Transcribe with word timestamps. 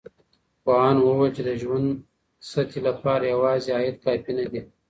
پوهانو 0.63 1.01
وويل 1.07 1.31
چی 1.35 1.41
د 1.47 1.51
ژوند 1.61 1.87
سطحې 2.49 2.79
لپاره 2.87 3.23
يوازي 3.33 3.69
عايد 3.77 3.95
کافي 4.05 4.31
نه 4.39 4.45
دی. 4.51 4.61